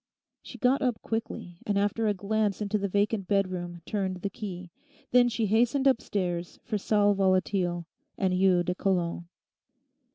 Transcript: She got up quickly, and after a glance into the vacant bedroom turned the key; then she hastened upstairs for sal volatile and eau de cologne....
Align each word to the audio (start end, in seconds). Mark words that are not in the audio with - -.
She 0.41 0.57
got 0.57 0.81
up 0.81 0.99
quickly, 1.03 1.59
and 1.63 1.77
after 1.77 2.07
a 2.07 2.15
glance 2.15 2.59
into 2.59 2.79
the 2.79 2.87
vacant 2.87 3.27
bedroom 3.27 3.83
turned 3.85 4.23
the 4.23 4.31
key; 4.31 4.71
then 5.11 5.29
she 5.29 5.45
hastened 5.45 5.85
upstairs 5.85 6.57
for 6.63 6.79
sal 6.79 7.13
volatile 7.13 7.85
and 8.17 8.33
eau 8.33 8.63
de 8.63 8.73
cologne.... 8.73 9.25